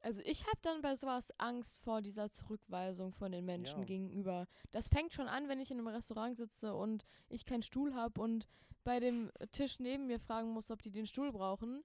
[0.01, 3.85] also ich habe dann bei sowas Angst vor dieser Zurückweisung von den Menschen Ja.
[3.87, 4.47] gegenüber.
[4.71, 8.21] Das fängt schon an, wenn ich in einem Restaurant sitze und ich keinen Stuhl habe
[8.21, 8.47] und
[8.85, 11.83] bei dem Tisch neben mir fragen muss, ob die den Stuhl brauchen.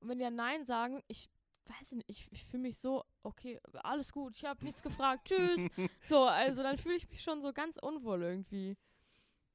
[0.00, 1.30] Und wenn die dann Nein sagen, ich
[1.66, 5.68] weiß nicht, ich, ich fühle mich so, okay, alles gut, ich habe nichts gefragt, tschüss.
[6.04, 8.76] So, also dann fühle ich mich schon so ganz unwohl irgendwie.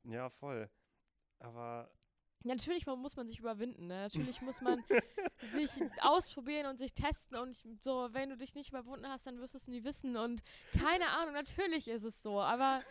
[0.03, 0.69] Ja, voll.
[1.39, 1.89] Aber
[2.43, 3.87] Ja, natürlich muss man sich überwinden.
[3.87, 4.01] Ne?
[4.03, 4.83] Natürlich muss man
[5.37, 7.37] sich ausprobieren und sich testen.
[7.37, 10.15] Und ich, so, wenn du dich nicht überwunden hast, dann wirst du es nie wissen.
[10.17, 10.41] Und
[10.79, 12.39] keine Ahnung, natürlich ist es so.
[12.39, 12.81] Aber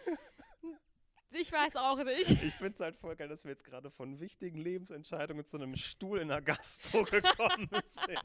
[1.31, 2.31] ich weiß auch nicht.
[2.31, 5.77] ich finde es halt voll geil, dass wir jetzt gerade von wichtigen Lebensentscheidungen zu einem
[5.77, 7.69] Stuhl in der Gastro gekommen
[8.07, 8.21] sind.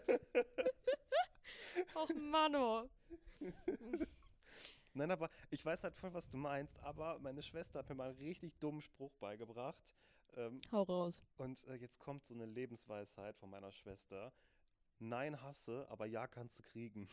[1.96, 2.90] Och, Mano.
[4.94, 8.10] Nein, aber ich weiß halt voll, was du meinst, aber meine Schwester hat mir mal
[8.10, 9.96] einen richtig dummen Spruch beigebracht.
[10.36, 11.22] Ähm, Hau raus.
[11.38, 14.34] und äh, jetzt kommt so eine Lebensweisheit von meiner Schwester.
[15.00, 17.08] Nein hasse, aber ja kannst du kriegen.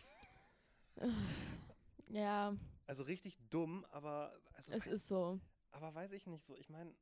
[2.08, 2.54] Ja,
[2.86, 5.40] Also richtig dumm, aber also es weiß, ist so.
[5.72, 6.56] aber weiß ich nicht so.
[6.56, 6.94] Ich meine,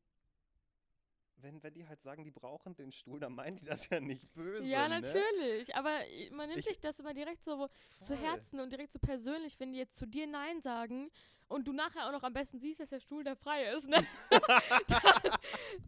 [1.36, 4.32] wenn, wenn die halt sagen, die brauchen den Stuhl, dann meinen die das ja nicht
[4.32, 4.64] böse.
[4.64, 5.00] Ja, ne?
[5.00, 5.74] natürlich.
[5.74, 8.24] Aber i- man nimmt Ich- sich das immer direkt so zu Voll.
[8.24, 11.10] Herzen und direkt so persönlich, wenn die jetzt zu dir Nein sagen
[11.48, 14.06] und du nachher auch noch am besten siehst, dass der Stuhl da frei ist, ne?
[14.88, 15.38] dann,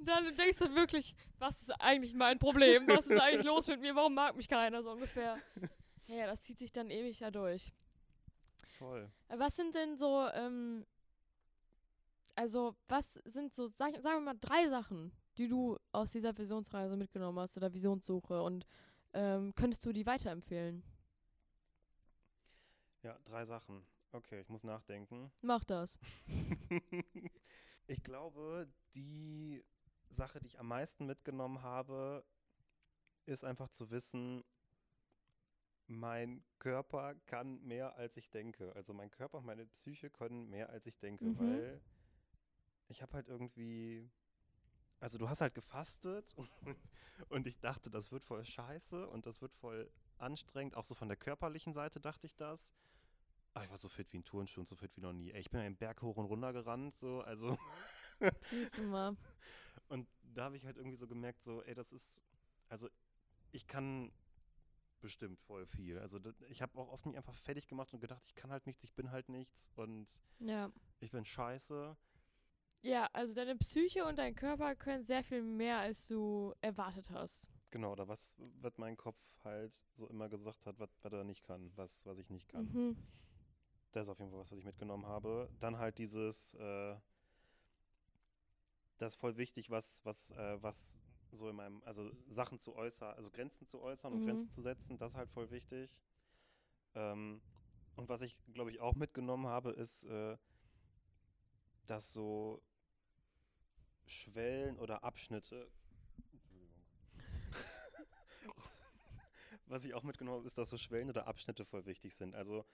[0.00, 2.86] dann denkst du wirklich, was ist eigentlich mein Problem?
[2.88, 3.94] Was ist eigentlich los mit mir?
[3.94, 5.38] Warum mag mich keiner so ungefähr?
[6.06, 7.72] Ja, das zieht sich dann ewig da durch.
[8.78, 9.10] Voll.
[9.28, 10.86] Was sind denn so, ähm,
[12.34, 16.96] also was sind so, sag, sagen wir mal, drei Sachen, die du aus dieser Visionsreise
[16.96, 18.66] mitgenommen hast oder Visionssuche und
[19.12, 20.82] ähm, könntest du die weiterempfehlen?
[23.02, 23.86] Ja, drei Sachen.
[24.12, 25.30] Okay, ich muss nachdenken.
[25.42, 25.98] Mach das.
[27.86, 29.62] ich glaube, die
[30.08, 32.24] Sache, die ich am meisten mitgenommen habe,
[33.26, 34.44] ist einfach zu wissen,
[35.86, 38.74] mein Körper kann mehr, als ich denke.
[38.74, 41.38] Also mein Körper und meine Psyche können mehr, als ich denke, Mhm.
[41.38, 41.80] weil
[42.88, 44.10] ich habe halt irgendwie,
[45.00, 46.50] also du hast halt gefastet und,
[47.28, 50.76] und ich dachte, das wird voll scheiße und das wird voll anstrengend.
[50.76, 52.74] Auch so von der körperlichen Seite dachte ich das.
[53.52, 55.30] Aber ich war so fit wie ein Turnschuh und so fit wie noch nie.
[55.30, 57.56] Ey, ich bin einen Berg hoch und runter gerannt, so, also.
[58.40, 59.16] Siehst du mal.
[59.88, 62.22] Und da habe ich halt irgendwie so gemerkt, so, ey, das ist,
[62.68, 62.88] also
[63.52, 64.10] ich kann
[65.04, 65.98] bestimmt voll viel.
[65.98, 68.66] Also das, ich habe auch oft mich einfach fertig gemacht und gedacht, ich kann halt
[68.66, 70.72] nichts, ich bin halt nichts und Ja.
[71.00, 71.94] ich bin scheiße.
[72.80, 77.48] Ja, also deine Psyche und dein Körper können sehr viel mehr, als du erwartet hast.
[77.70, 81.44] Genau, oder was, was mein Kopf halt so immer gesagt hat, was, was er nicht
[81.44, 82.64] kann, was, was ich nicht kann.
[82.72, 82.96] Mhm.
[83.92, 85.50] Das ist auf jeden Fall was, was ich mitgenommen habe.
[85.60, 86.96] Dann halt dieses, äh,
[88.96, 90.96] das ist voll wichtig, was, was, äh, was
[91.34, 94.24] so in meinem, also Sachen zu äußern, also Grenzen zu äußern und Mhm.
[94.24, 96.02] Grenzen zu setzen, das ist halt voll wichtig.
[96.94, 97.42] Ähm,
[97.96, 100.36] und was ich, glaube ich, auch mitgenommen habe, ist, äh,
[101.86, 102.62] dass so
[104.06, 105.70] Schwellen oder Abschnitte,
[106.32, 106.84] Entschuldigung.
[109.66, 112.34] was ich auch mitgenommen habe, ist, dass so Schwellen oder Abschnitte voll wichtig sind.
[112.34, 112.64] Also,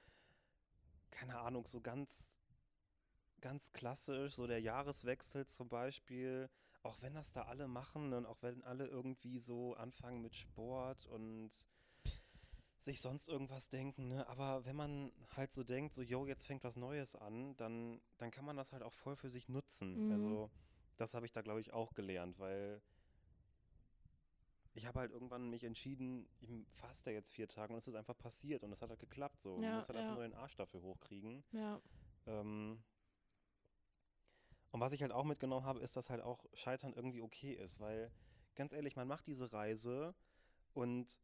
[1.10, 2.30] keine Ahnung, so ganz,
[3.40, 6.48] ganz klassisch, so der Jahreswechsel zum Beispiel,
[6.82, 11.06] auch wenn das da alle machen und auch wenn alle irgendwie so anfangen mit Sport
[11.06, 11.50] und
[12.78, 14.26] sich sonst irgendwas denken, ne?
[14.28, 18.30] Aber wenn man halt so denkt, so, yo, jetzt fängt was Neues an, dann, dann
[18.30, 20.06] kann man das halt auch voll für sich nutzen.
[20.06, 20.12] Mhm.
[20.12, 20.50] Also,
[20.96, 22.80] das habe ich da, glaube ich, auch gelernt, weil
[24.72, 28.16] ich habe halt irgendwann mich entschieden, ich faste jetzt vier Tage und es ist einfach
[28.16, 29.56] passiert und es hat halt geklappt so.
[29.56, 30.02] Ja, Man muss halt ja.
[30.02, 31.44] einfach nur den Arsch dafür hochkriegen.
[31.52, 31.80] Ja.
[32.26, 32.82] Ähm,
[34.70, 37.80] und was ich halt auch mitgenommen habe, ist, dass halt auch Scheitern irgendwie okay ist,
[37.80, 38.12] weil
[38.54, 40.14] ganz ehrlich, man macht diese Reise
[40.74, 41.20] und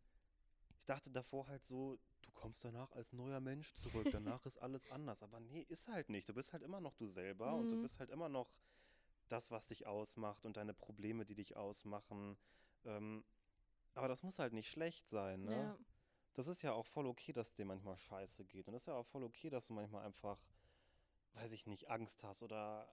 [0.79, 4.89] ich dachte davor halt so, du kommst danach als neuer Mensch zurück, danach ist alles
[4.91, 5.23] anders.
[5.23, 6.29] Aber nee, ist halt nicht.
[6.29, 7.83] Du bist halt immer noch du selber und du Mhm.
[7.83, 8.53] bist halt immer noch
[9.29, 12.39] das, was dich ausmacht und deine Probleme, die dich ausmachen.
[12.85, 13.25] Ähm,
[13.95, 15.53] aber das muss halt nicht schlecht sein, ne?
[15.53, 15.79] Ja.
[16.35, 18.67] das ist ja auch voll okay, dass dir manchmal scheiße geht.
[18.69, 20.39] Und das ist ja auch voll okay, dass du manchmal einfach,
[21.35, 22.89] weiß ich nicht, Angst hast oder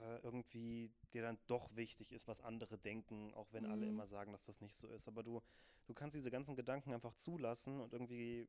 [0.00, 3.90] äh, irgendwie dir dann doch wichtig ist, was andere denken, auch wenn alle Mhm.
[3.90, 5.08] immer sagen, dass das nicht so ist.
[5.08, 5.42] Aber du,
[5.86, 8.48] du kannst diese ganzen Gedanken einfach zulassen und irgendwie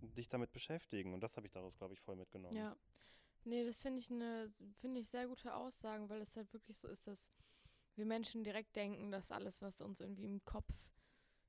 [0.00, 1.14] dich damit beschäftigen.
[1.14, 2.56] Und das habe ich daraus, glaube ich, voll mitgenommen.
[2.56, 2.76] Ja.
[3.44, 4.50] Nee, das finde ich eine,
[4.80, 7.32] finde ich sehr gute Aussagen, weil es halt wirklich so ist, dass
[7.96, 10.68] wir Menschen direkt denken, dass alles, was uns irgendwie im Kopf,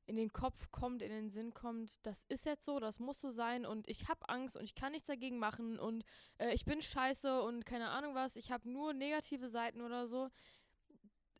[0.10, 3.30] in den Kopf kommt, in den Sinn kommt, das ist jetzt so, das muss so
[3.30, 6.04] sein und ich habe Angst und ich kann nichts dagegen machen und
[6.40, 10.30] äh, ich bin scheiße und keine Ahnung was, ich habe nur negative Seiten oder so.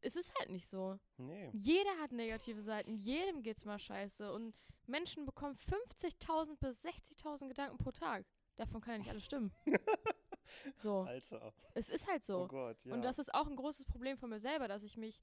[0.02, 1.00] Es ist halt nicht so.
[1.18, 1.50] Nee.
[1.52, 4.56] Jeder hat negative Seiten, jedem geht's mal scheiße und
[4.86, 8.24] Menschen bekommen 50.000 bis 60.000 Gedanken pro Tag.
[8.56, 9.52] Davon kann ja nicht alles stimmen.
[10.78, 11.54] so, Alter.
[11.74, 12.44] es ist halt so.
[12.44, 12.94] Oh Gott, ja.
[12.94, 15.22] Und das ist auch ein großes Problem von mir selber, dass ich mich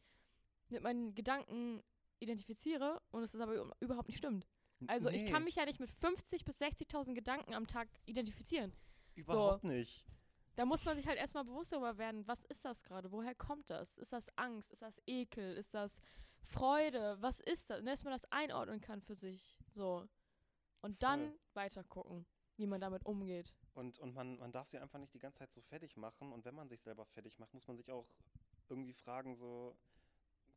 [0.68, 1.84] mit meinen Gedanken
[2.18, 4.46] identifiziere und es ist aber überhaupt nicht stimmt.
[4.86, 8.72] Also ich kann Nee, mich ja nicht mit 50 bis 60.000 Gedanken am Tag identifizieren.
[9.14, 10.06] Überhaupt nicht.
[10.56, 13.12] Da muss man sich halt erstmal bewusst darüber werden, was ist das gerade?
[13.12, 13.98] Woher kommt das?
[13.98, 14.70] Ist das Angst?
[14.70, 15.56] Ist das Ekel?
[15.56, 16.00] Ist das
[16.40, 17.16] Freude?
[17.20, 17.80] Was ist das?
[17.80, 19.58] Und dass man das einordnen kann für sich.
[19.72, 20.06] So.
[20.80, 21.38] Und dann Voll.
[21.54, 22.26] weiter gucken,
[22.56, 23.54] wie man damit umgeht.
[23.74, 26.32] Und, und man, man darf sie einfach nicht die ganze Zeit so fertig machen.
[26.32, 28.08] Und wenn man sich selber fertig macht, muss man sich auch
[28.68, 29.76] irgendwie fragen, so,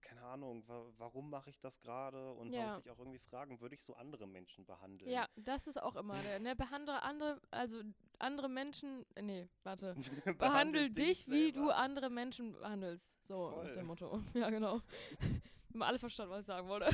[0.02, 2.32] keine Ahnung, wa warum mache ich das gerade?
[2.34, 2.66] Und man Ja.
[2.68, 5.10] muss sich auch irgendwie fragen, würde ich so andere Menschen behandeln?
[5.10, 6.56] Ja, das ist auch immer der, ne?
[6.56, 7.82] Behandle andere, also
[8.18, 9.96] andere Menschen, nee, warte.
[10.38, 13.26] Behandel dich, wie du andere Menschen behandelst.
[13.28, 13.72] So, Voll.
[13.74, 14.22] dem Motto.
[14.34, 14.82] Ja, genau.
[15.70, 16.90] Wir haben alle verstanden, was ich sagen wollte.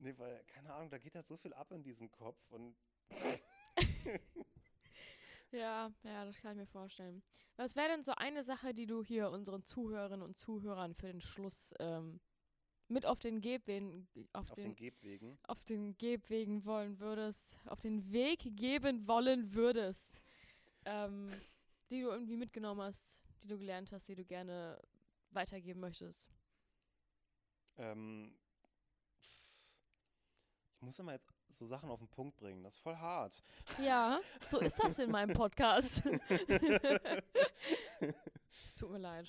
[0.00, 2.38] Nee, weil, keine Ahnung, da geht halt so viel ab in diesem Kopf.
[2.50, 2.76] Und
[5.54, 7.22] Ja, ja, das kann ich mir vorstellen.
[7.56, 11.20] Was wäre denn so eine Sache, die du hier unseren Zuhörerinnen und Zuhörern für den
[11.20, 12.20] Schluss ähm,
[12.88, 15.38] mit auf den Gebwegen, auf, auf den, den Gebwegen.
[15.44, 20.22] auf den Gebwegen wollen würdest, auf den Weg geben wollen würdest,
[20.86, 21.30] ähm,
[21.88, 24.82] die du irgendwie mitgenommen hast, die du gelernt hast, die du gerne
[25.30, 26.28] weitergeben möchtest?
[27.76, 28.36] Ähm,
[30.74, 32.62] ich muss immer jetzt so Sachen auf den Punkt bringen.
[32.62, 33.42] Das ist voll hart.
[33.82, 36.02] Ja, so ist das in meinem Podcast.
[38.64, 39.28] es tut mir leid.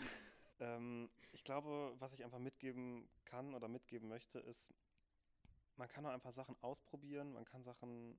[0.59, 4.73] Ähm, ich glaube, was ich einfach mitgeben kann oder mitgeben möchte, ist,
[5.75, 8.17] man kann auch einfach Sachen ausprobieren, man kann Sachen,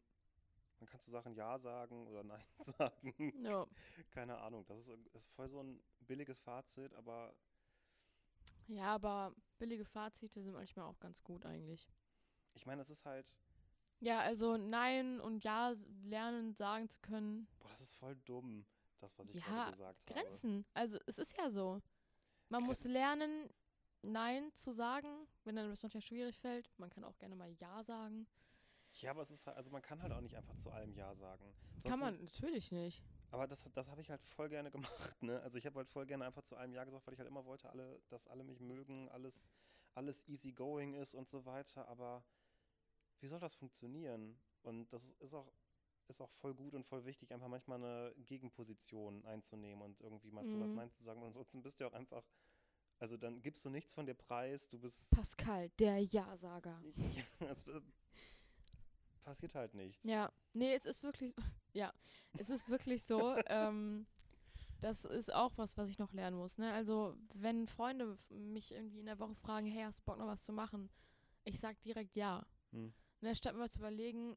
[0.78, 3.32] man kann zu Sachen Ja sagen oder Nein sagen.
[3.42, 3.66] Ja.
[4.10, 4.64] Keine Ahnung.
[4.66, 7.34] Das ist, ist voll so ein billiges Fazit, aber
[8.68, 11.88] ja, aber billige Fazite sind manchmal auch ganz gut eigentlich.
[12.54, 13.36] ich meine, es ist halt,
[14.00, 15.72] Ja, also Nein und Ja
[16.04, 17.48] lernen, sagen zu können.
[17.58, 18.66] boah, das ist voll dumm,
[18.98, 20.20] das, was ich Ja, gerade gesagt habe.
[20.20, 20.64] Grenzen.
[20.74, 21.80] Also es ist ja so.
[22.48, 23.50] Man muss lernen,
[24.02, 26.70] Nein zu sagen, wenn dann das manchmal schwierig fällt.
[26.78, 28.28] Man kann auch gerne mal Ja sagen.
[29.00, 31.14] Ja, aber es ist halt, also man kann halt auch nicht einfach zu allem Ja
[31.14, 31.54] sagen.
[31.82, 33.02] Kann Sonst- man natürlich nicht.
[33.32, 35.40] Aber das, das habe ich halt voll gerne gemacht, ne?
[35.42, 37.44] Also ich habe halt voll gerne einfach zu allem Ja gesagt, weil ich halt immer
[37.44, 39.50] wollte, alle, dass alle mich mögen, alles,
[39.94, 41.88] alles easy going ist und so weiter.
[41.88, 42.24] Aber
[43.20, 44.38] wie soll das funktionieren?
[44.62, 45.52] Und das ist auch,
[46.08, 50.44] ist auch voll gut und voll wichtig, einfach manchmal eine Gegenposition einzunehmen und irgendwie mal
[50.46, 50.76] zu was Mhm.
[50.76, 51.20] Nein zu sagen.
[51.20, 52.24] Und ansonsten bist du ja auch einfach,
[52.98, 55.10] also dann gibst du nichts von dir preis, du bist.
[55.10, 56.82] Pascal, der Ja-Sager.
[57.40, 57.80] Ja, es äh,
[59.22, 60.04] passiert halt nichts.
[60.04, 61.34] Ja, nee, es ist wirklich,
[61.72, 61.92] ja,
[62.38, 63.34] es ist wirklich so.
[63.46, 64.06] ähm,
[64.80, 66.58] Das ist auch was, was ich noch lernen muss.
[66.58, 66.70] Ne?
[66.72, 70.44] Also, wenn Freunde mich irgendwie in der Woche fragen, hey, hast du Bock noch was
[70.44, 70.90] zu machen?
[71.44, 72.44] Ich sag direkt ja.
[72.72, 72.92] Hm.
[73.26, 74.36] Ne, statt mal zu überlegen,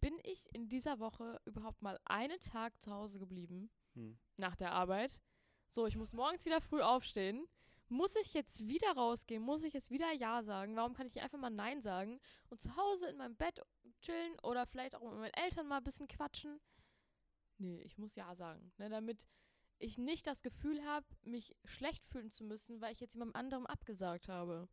[0.00, 4.18] bin ich in dieser Woche überhaupt mal einen Tag zu Hause geblieben Hm.
[4.38, 5.20] nach der Arbeit?
[5.68, 7.46] So, ich muss morgens wieder früh aufstehen.
[7.88, 9.42] Muss ich jetzt wieder rausgehen?
[9.42, 10.76] Muss ich jetzt wieder Ja sagen?
[10.76, 13.60] Warum kann ich nicht einfach mal Nein sagen und zu Hause in meinem Bett
[14.00, 16.58] chillen oder vielleicht auch mit meinen Eltern mal ein bisschen quatschen?
[17.58, 19.28] Nee, ich muss Ja sagen, ne, damit
[19.78, 23.66] ich nicht das Gefühl habe, mich schlecht fühlen zu müssen, weil ich jetzt jemandem anderem
[23.66, 24.70] abgesagt habe.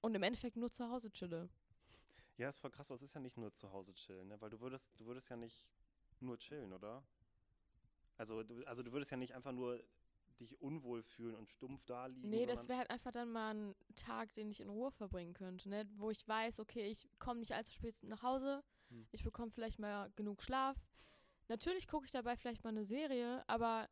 [0.00, 1.48] Und im Endeffekt nur zu Hause chille.
[2.36, 4.40] Ja, ist voll krass, aber es ist ja nicht nur zu Hause chillen, ne?
[4.40, 5.70] Weil du würdest, du würdest ja nicht
[6.20, 7.04] nur chillen, oder?
[8.16, 9.82] Also, du, also du würdest ja nicht einfach nur
[10.40, 12.28] dich unwohl fühlen und stumpf da liegen.
[12.28, 15.68] Nee, das wäre halt einfach dann mal ein Tag, den ich in Ruhe verbringen könnte,
[15.68, 15.86] ne?
[15.96, 19.06] Wo ich weiß, okay, ich komme nicht allzu spät nach Hause, Hm.
[19.12, 20.76] ich bekomme vielleicht mal genug Schlaf.
[21.48, 23.88] Natürlich gucke ich dabei vielleicht mal eine Serie, aber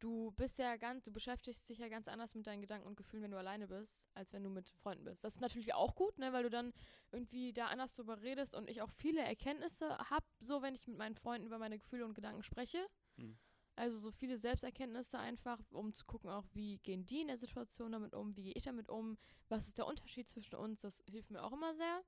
[0.00, 3.22] du bist ja ganz, du beschäftigst dich ja ganz anders mit deinen Gedanken und Gefühlen,
[3.22, 5.22] wenn du alleine bist, als wenn du mit Freunden bist.
[5.22, 6.72] Das ist natürlich auch gut, ne, weil du dann
[7.12, 10.98] irgendwie da anders drüber redest und ich auch viele Erkenntnisse habe, so wenn ich mit
[10.98, 12.84] meinen Freunden über meine Gefühle und Gedanken spreche.
[13.16, 13.38] Hm.
[13.76, 17.92] Also so viele Selbsterkenntnisse einfach, um zu gucken auch, wie gehen die in der Situation
[17.92, 19.16] damit um, wie gehe ich damit um,
[19.48, 22.02] was ist der Unterschied zwischen uns, das hilft mir auch immer sehr.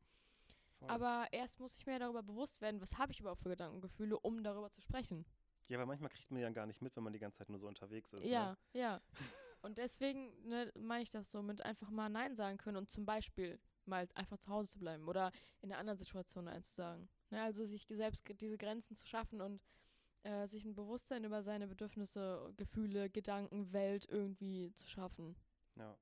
[0.79, 0.91] Voll.
[0.91, 3.83] Aber erst muss ich mir darüber bewusst werden, was habe ich überhaupt für Gedanken und
[3.83, 5.25] Gefühle, um darüber zu sprechen.
[5.69, 7.59] Ja, weil manchmal kriegt man ja gar nicht mit, wenn man die ganze Zeit nur
[7.59, 8.25] so unterwegs ist.
[8.27, 8.81] ja, Ne?
[8.81, 9.01] ja.
[9.63, 13.07] Und deswegen ne, meine ich das so mit einfach mal Nein sagen können und zum
[13.07, 17.09] Beispiel mal einfach zu Hause zu bleiben oder in einer anderen Situation Nein zu sagen.
[17.31, 19.63] Ne, also sich selbst diese Grenzen zu schaffen und
[20.25, 25.37] äh, sich ein Bewusstsein über seine Bedürfnisse, Gefühle, Gedanken, Welt irgendwie zu schaffen.
[25.77, 25.97] Ja.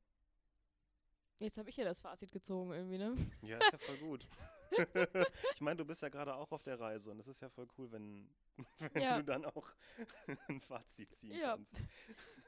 [1.38, 3.14] Jetzt habe ich hier das Fazit gezogen irgendwie, ne?
[3.42, 4.26] ja, ist ja voll gut.
[5.54, 7.66] ich meine, du bist ja gerade auch auf der Reise und es ist ja voll
[7.78, 8.28] cool, wenn,
[8.94, 9.16] wenn Ja.
[9.16, 9.70] du dann auch
[10.48, 11.54] ein Fazit ziehen Ja.
[11.54, 11.74] kannst.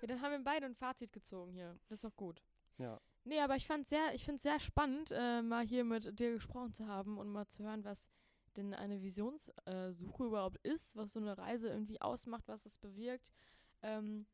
[0.01, 1.79] Ja, dann haben wir beide ein Fazit gezogen hier.
[1.89, 2.43] Das ist doch gut.
[2.79, 3.01] Ja.
[3.25, 6.33] Nee, aber ich fand sehr, ich finde es sehr spannend, äh, mal hier mit dir
[6.33, 8.09] gesprochen zu haben und mal zu hören, was
[8.57, 13.33] denn eine Visionssuche überhaupt ist, was so eine Reise irgendwie ausmacht, was es bewirkt.
[13.83, 14.27] Ähm,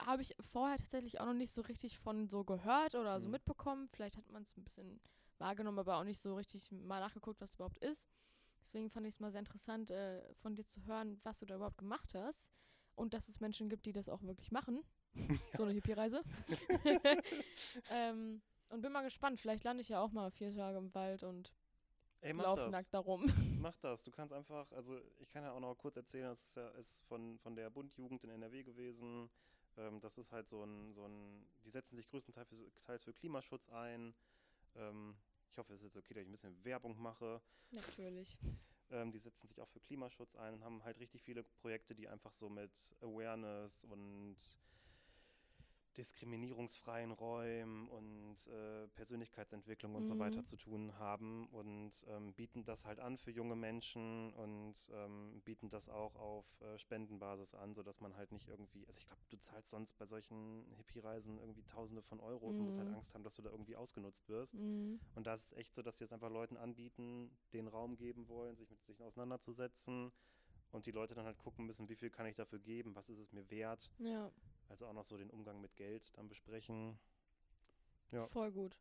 [0.00, 3.32] Habe ich vorher tatsächlich auch noch nicht so richtig von so gehört oder so Mhm.
[3.32, 3.88] mitbekommen.
[3.88, 5.00] Vielleicht hat man es ein bisschen
[5.40, 8.08] wahrgenommen, aber auch nicht so richtig mal nachgeguckt, was es überhaupt ist.
[8.60, 11.56] Deswegen fand ich es mal sehr interessant, äh, von dir zu hören, was du da
[11.56, 12.50] überhaupt gemacht hast.
[12.94, 14.82] Und dass es Menschen gibt, die das auch wirklich machen.
[15.54, 16.22] So eine Hippie-Reise.
[17.90, 19.40] ähm, und bin mal gespannt.
[19.40, 21.54] Vielleicht lande ich ja auch mal vier Tage im Wald und
[22.20, 22.72] Ey, laufe das.
[22.72, 23.24] nackt da rum.
[23.60, 24.02] Mach das.
[24.02, 27.00] Du kannst einfach, also ich kann ja auch noch kurz erzählen, das ist, ja, ist
[27.04, 29.30] von, von der Bundjugend in NRW gewesen.
[29.76, 33.68] Ähm, das ist halt so ein, so ein, die setzen sich größtenteils für, für Klimaschutz
[33.68, 34.14] ein.
[34.76, 35.16] Ähm,
[35.50, 37.40] ich hoffe, es ist jetzt okay, dass ich ein bisschen Werbung mache.
[37.70, 38.38] Natürlich.
[38.88, 42.06] Ähm, die setzen sich auch für Klimaschutz ein und haben halt richtig viele Projekte, die
[42.06, 44.36] einfach so mit Awareness und
[45.96, 50.44] diskriminierungsfreien Räumen und äh, Persönlichkeitsentwicklung und so weiter Mhm.
[50.44, 55.70] zu tun haben und ähm, bieten das halt an für junge Menschen und ähm, bieten
[55.70, 59.36] das auch auf äh, Spendenbasis an, sodass man halt nicht irgendwie, also ich glaube, du
[59.38, 62.92] zahlst sonst bei solchen Hippie-Reisen irgendwie Tausende von Euros und musst halt Mhm.
[62.92, 64.54] Angst haben, dass du da irgendwie ausgenutzt wirst.
[64.54, 65.00] Mhm.
[65.14, 68.28] Und da ist es echt so, dass sie es einfach Leuten anbieten, den Raum geben
[68.28, 70.12] wollen, sich mit sich auseinanderzusetzen
[70.72, 73.18] und die Leute dann halt gucken müssen, wie viel kann ich dafür geben, was ist
[73.18, 73.92] es mir wert.
[73.98, 74.30] Ja,
[74.68, 76.98] Also auch noch so den Umgang mit Geld dann besprechen.
[78.10, 78.26] Ja.
[78.26, 78.78] voll gut.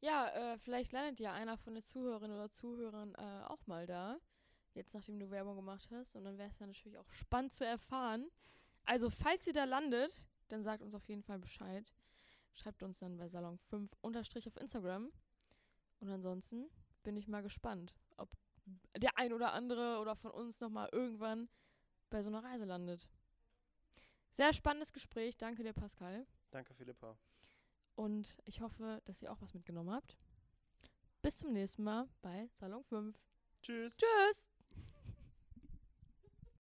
[0.00, 4.18] Ja, äh, vielleicht landet ja einer von den Zuhörerinnen oder Zuhörern äh, auch mal da.
[4.74, 6.16] Jetzt, nachdem du Werbung gemacht hast.
[6.16, 8.28] Und dann wäre es ja natürlich auch spannend zu erfahren.
[8.84, 11.94] Also, falls ihr da landet, dann sagt uns auf jeden Fall Bescheid.
[12.54, 15.12] Schreibt uns dann bei Salon 5 unterstrich auf Instagram.
[16.00, 16.68] Und ansonsten
[17.04, 18.28] bin ich mal gespannt, ob
[18.96, 21.48] der ein oder andere oder von uns nochmal irgendwann
[22.10, 23.08] bei so einer Reise landet.
[24.32, 25.36] Sehr spannendes Gespräch.
[25.36, 26.26] Danke dir, Pascal.
[26.50, 27.16] Danke, Philippa.
[27.94, 30.16] Und ich hoffe, dass ihr auch was mitgenommen habt.
[31.20, 33.16] Bis zum nächsten Mal bei Salon 5.
[33.62, 33.96] Tschüss.
[33.96, 34.48] Tschüss!